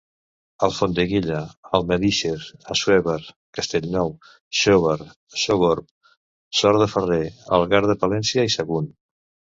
[0.67, 1.41] Alfondeguilla,
[1.77, 2.39] Almedíxer,
[2.73, 3.21] Assuévar,
[3.57, 4.09] Castellnou,
[4.61, 4.99] Xóvar,
[5.43, 5.87] Sogorb,
[6.61, 7.25] Sot de Ferrer,
[7.59, 8.91] Algar de Palància i Sagunt.